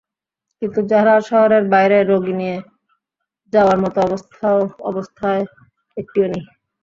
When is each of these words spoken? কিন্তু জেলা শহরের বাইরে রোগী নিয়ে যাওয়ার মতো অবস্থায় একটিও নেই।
কিন্তু 0.61 0.79
জেলা 0.91 1.15
শহরের 1.29 1.63
বাইরে 1.73 1.97
রোগী 2.03 2.33
নিয়ে 2.33 2.57
যাওয়ার 3.53 3.77
মতো 3.79 3.97
অবস্থায় 4.89 5.43
একটিও 5.97 6.27
নেই। 6.27 6.43